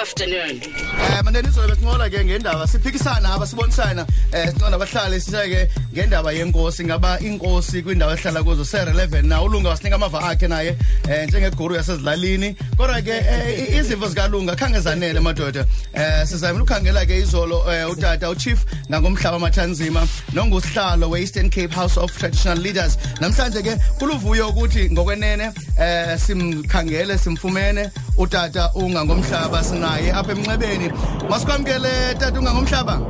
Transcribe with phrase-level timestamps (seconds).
[0.00, 0.60] afternoon.
[0.60, 4.06] Eh mandeni izolo besincola ke ngendaba siphikisana aba sibonisana.
[4.32, 9.68] Eh sinqona abahlali siseke ngendaba yenkosi ngaba inkosi kwindawo ehlala kuzo se relevant na ulunga
[9.68, 10.76] wasinika amava akhe naye
[11.08, 12.56] eh njengeguru yasezilalini.
[12.76, 15.66] Kodwa ke eh, izimvo zikalunga khange zanele madoda.
[15.94, 22.16] Eh sizayima ukukhangela ke izolo eh, utata uchief ngangomhlaba mathanzima nongusihlalo we-Eastern Cape House of
[22.18, 22.98] Traditional Leaders.
[23.20, 30.92] Namhlanje ke kuluvuyo ukuthi ngokwenene eh simkhangele simfumene utata ungangomhlaba sinaye apha emnxebeni.
[31.30, 33.00] Masikwamkele tata ungangomhlaba?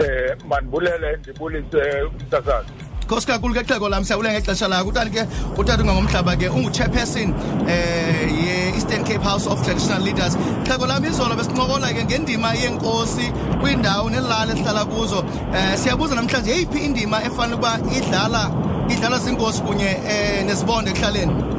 [0.00, 2.68] Eh manibulele ndibulise umsakazi
[3.08, 4.88] Khosi kakhulu ke xheko lami siyabule ngexesha lakho.
[4.88, 7.34] Utata ke utata ungangomhlaba ke ungu-chairperson
[7.68, 10.36] eh ye-Eastern Cape House of Traditional Leaders.
[10.64, 13.30] Xheko lami izolo besincokola ke ngendima yenkosi
[13.60, 15.24] kwindawo nelali esihlala kuzo.
[15.54, 18.50] Eh siyabuza namhlanje yeyiphi indima efanele ukuba idlala
[18.90, 21.55] idlalwa zinkosi kunye eh nezibonde ekuhlaleni?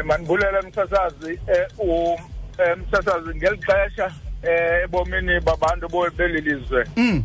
[0.00, 2.18] Eh manibulele msasazi eh u
[2.58, 7.24] eh, msasazi ngelixesha eh ebomini babantu belilizwe mm.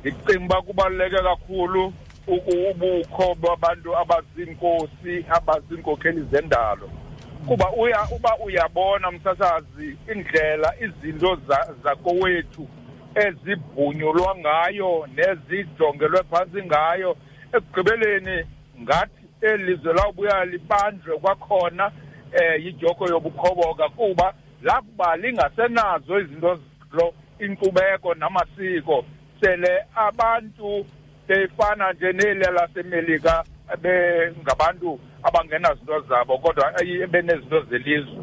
[0.00, 1.92] Ndicinga uba kubaluleke kakhulu
[2.26, 6.90] uku- ubukho babantu abaziinkosi abaziinkokheli zendalo.
[7.46, 12.68] Kuba uya uba uyabona msasazi indlela izinto za- zakowethu
[13.14, 17.16] ezibhunyulwa ngayo nezijongelwe phantsi ngayo.
[17.54, 18.44] Ekugqibeleni
[18.82, 21.90] ngathi eli lizwe lawubuya libanjwe kwakhona.
[22.32, 26.60] Eh yijoko yobukhoboka kuba lakuba lingasenazo izinto
[26.90, 29.04] zalo inkcubeko namasiko.
[29.40, 30.86] Sele abantu
[31.28, 33.44] befana nje neli lasemelika
[33.82, 36.72] bengabantu abangenazinto zabo kodwa
[37.10, 38.18] benezinto zelizwe.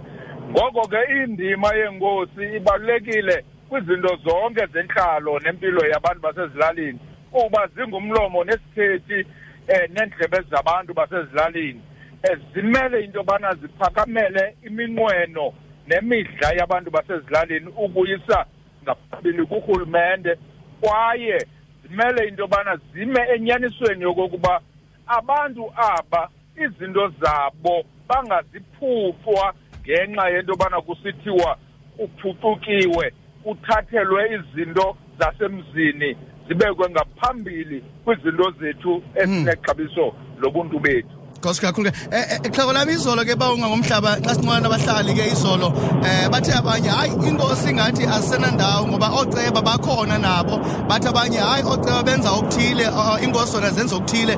[0.50, 7.00] Ngoko ke indima yenkosi ibalulekile kwizinto zonke zentlalo nempilo yabantu basezilalini
[7.32, 9.28] kuba zingumlomo nesithethi
[9.68, 11.82] eh nendlebe zabantu basezilalini.
[12.24, 15.54] Eh, zimele into yobana ziphakamele iminqweno
[15.88, 18.46] nemidla yabantu basezilalini ukuyisa
[18.84, 20.36] ngaphambili kurhulumente.
[20.82, 21.48] Kwaye
[21.84, 24.62] zimele into yobana zime enyanisweni yokokuba
[25.08, 26.30] abantu aba
[26.66, 31.58] izinto zabo bangaziphufwa ngenxa yento yobana kusithiwa
[31.98, 41.23] kuphucukiwe kuthathelwe izinto zasemzini zibekwe ngaphambili kwizinto zethu ezinexabiso lobuntu bethu.
[41.44, 41.98] Khosi kakhulu ke.
[42.12, 45.70] Eh eh, xheko lami izolo ke bawunga ngomhlaba xa sinqona nabahlali ke izolo.
[46.08, 50.56] Eh bathe abanye hayi inkosi ngathi asisenandawo ngoba oceba bakhona nabo.
[50.88, 54.34] Bathi abanye hayi oceba benza okuthile uh, inkosi zona zenza okuthile.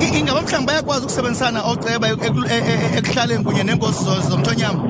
[0.00, 4.80] I- ingaba mhlawumbe bayakwazi ukusebenzisana oceba eku- e- e- e- ekuhlaleni kunye nenkosi zo- zomthonyama?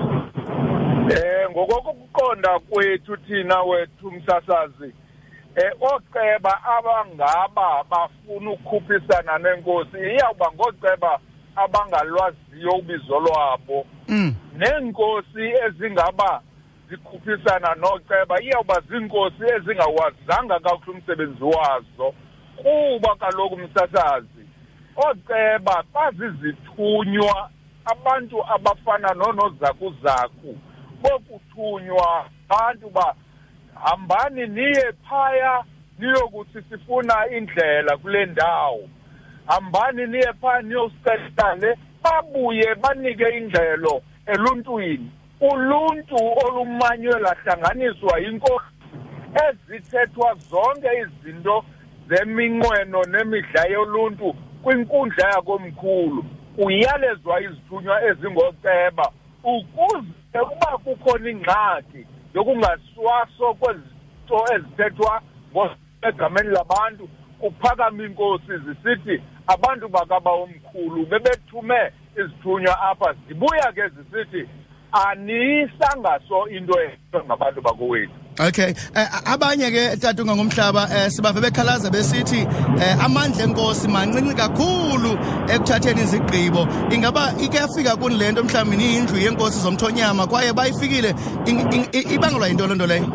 [1.10, 4.92] Eh ngokokuqonda kwethu thina wethu msasazi
[5.56, 11.18] eh oceba abangaba bafuna ukukhuphisana nenkosi iyawuba ngoceba
[11.56, 13.86] abangalwaziyo ubizo lwabo.
[14.08, 14.34] Mm.
[14.56, 16.40] Neenkosi ezingaba
[16.90, 22.14] zikhuphisana noceba iyawuba ziinkosi ezingawazanga kakuhle umsebenzi wazo.
[22.56, 24.44] Kuba kaloku msasazi
[24.96, 27.50] ooceba bazizithunywa
[27.84, 30.58] abantu abafana noonozakuzaku
[31.02, 32.26] bokuthunywa.
[32.48, 33.14] Abantu ba
[33.84, 35.64] hambani niye phaya
[35.98, 38.88] niyokuthi sifuna indlela kule ndawo.
[39.46, 45.10] Hambani niye phaya niyosicela babuye banike ingxelo eluntwini.
[45.40, 46.16] Uluntu
[46.46, 48.64] olumanywe lahlanganiswa yinkosi
[49.48, 51.64] ezithethwa zonke izinto
[52.08, 56.24] zeminqweno nemidla yoluntu kwinkundla yakomkhulu.
[56.56, 59.10] Kuyalezwa izithunywa ezingoceba
[59.44, 65.20] ukuze uba kukhona ingxaki yokungaswaso kwezinto ezithethwa
[65.52, 67.08] ngo- egameni labantu
[67.40, 73.14] kuphakama iinkosi zisithi abantu bakaba omkhulu bebethume izithunywa apha.
[73.28, 74.48] Zibuya ke zisithi
[74.92, 78.74] aniyisangaso into eyenziwe ngabantu bakowethu Okay.
[78.96, 82.42] Eh, abanye ke tata ungangomhlaba eh, sibave bekhalaza besithi
[82.82, 85.14] eh, amandla enkosi mancinci kakhulu
[85.46, 86.66] ekuthatheni izigqibo.
[86.90, 91.14] Ingaba ikuyafika kuni lento mhlawumbe niyindlu yenkosi zomthonyama kwaye bayifikile.
[92.14, 93.06] Ibangelwa yinto loo nto leyo?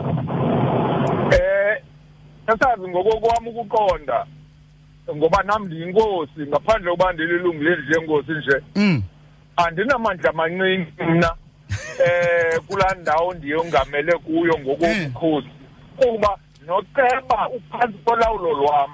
[1.32, 1.84] Eh
[2.48, 4.26] sasazi ngokokwami ukuqonda.
[5.16, 8.64] Ngoba nami ndiyinkosi ngaphandle kokuba ndililungu lendlu yenkosi nje.
[8.76, 9.04] Mm.
[9.58, 11.36] Andinamandla mancinci mna
[12.06, 15.50] eh kulaa ndawo ndiyongamele kuyo ngokobukhosi.
[15.98, 18.92] Kuba noceba uphantsi kolawulo lwam.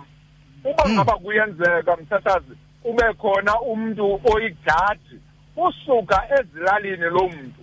[0.64, 5.20] Uba ngaba kuyenzeka msasazi kube khona umntu oyijaji
[5.58, 7.62] usuka ezilalini lo mntu.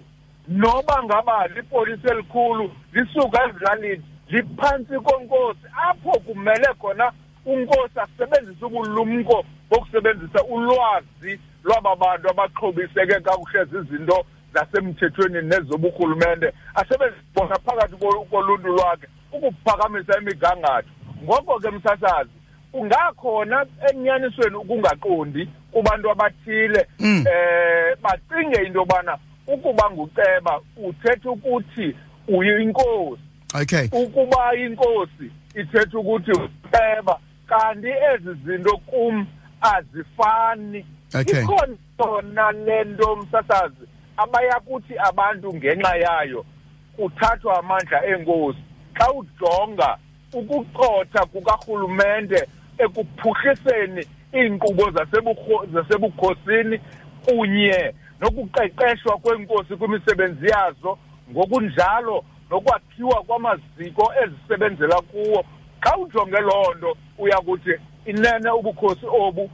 [0.49, 7.13] Noba ngaba lipolisa elikhulu lisuka ezilalini liphantsi konkosi apho kumele khona
[7.47, 14.25] unkosi asebenzise ubulumko bokusebenzisa ulwazi lwaba bantu abaxhobiseke kakuhle zizinto
[14.55, 17.97] zasemthethweni nezobuhulumente asebezibona phakathi
[18.31, 20.89] koluntu lwakhe ukuphakamisa imigangatho.
[21.25, 22.31] Ngoko ke msasazi
[22.73, 27.25] ungakhona enyanisweni ukungaqondi kubantu abathile Mm.
[27.27, 31.97] eh bacinge into yobana ukuba nguceba uthetha ukuthi
[32.29, 33.23] uyinkosi.
[33.63, 33.89] Okay.
[33.93, 37.19] Ukuba inkosi ithetha ukuthi uceba
[37.53, 39.27] kanti ezi zinto kum
[39.61, 41.43] azifani Okay.
[41.43, 43.85] ikhona yona lento msasazi
[44.17, 46.45] abayakuthi abantu ngenxa yayo
[46.97, 48.59] kuthathwa amandla enkosi
[48.99, 49.97] xa ujonga
[50.33, 56.81] ukuqotha kukarhulumente ekuphuhliseni iinkqubo zasebukho- zasebukhosini
[57.27, 60.99] kunye nokuqeqeshwa kwenkosi kwimisebenzi yazo
[61.31, 65.45] ngokunjalo nokwakhiwa kwamaziko ezisebenzela kuwo
[65.83, 67.75] xa ujonge loo nto uyakuthi
[68.07, 69.51] inene ubukhosi obu.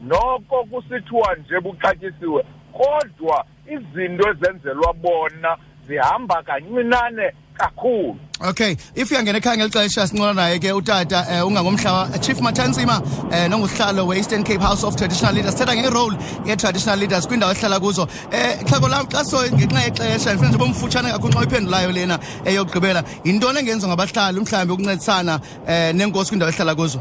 [0.00, 5.56] Noko kusithiwa nje buxatyisiwe kodwa izinto ezenzelwa bona
[5.86, 8.16] zihamba kancinane kakhulu.
[8.48, 12.98] Okay if uyangena ekhaya ngelixesha sincola naye ke utata eh, ungangomhla chief mathansima
[13.32, 15.54] eh, nongusihlalo we-eastern cape house of traditional leaders.
[15.54, 18.08] Sithetha ngerole ye-traditional leaders kwindawo esihlala kuzo.
[18.32, 23.04] Eh xhego lam xa so ngenxa yexesha ndifuna nje bomfutshane kakhulu xa uyiphendulayo lena eyokugqibela
[23.24, 27.00] yintoni engenziwa ngabahlali mhlawumbi ukuncedisana eh nenkosi kwindawo esihlala kuzo?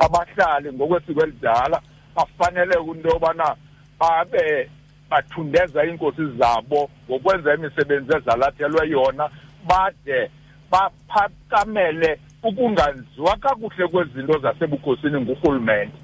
[0.00, 1.80] Abahlali ngokwesiko elidala
[2.16, 3.56] bafanele into yobana
[3.98, 4.70] babe
[5.10, 9.30] bathundeza iinkosi zabo ngokwenza imisebenzi ezalathelwe yona
[9.68, 10.30] bade
[10.70, 15.96] baphakamele ukunganziwa kakuhle kwezinto zasebukhosini ngurhulumente.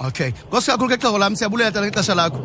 [0.00, 0.30] Okay.
[0.48, 2.40] Nkosi kakhulu ke xhego lam siyabulela tata ngexesha lakho.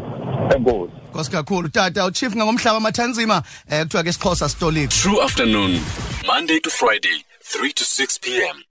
[0.55, 0.93] Enkosi.
[1.09, 1.69] Nkosi kakhulu.
[1.69, 5.79] Tata uchief ngangomhlaba mathansima eh kuthiwa ke isixhosa sitoliko True afternoon,
[6.25, 8.63] Monday to Friday, 3 to 6 p.m.